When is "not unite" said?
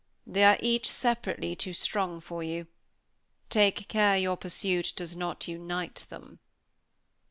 5.15-6.07